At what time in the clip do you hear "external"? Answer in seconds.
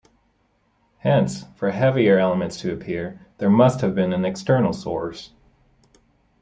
4.25-4.73